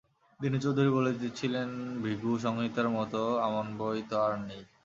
দীনু 0.39 0.57
চৌধুরী 0.59 0.89
বলিতেছিলেন-ভৃগু-সংহিতার 0.93 2.87
মতো 2.89 3.19
আমন 3.45 3.65
বই 3.79 3.99
তো 4.09 4.15
আর 4.25 4.33
নেই! 4.47 4.61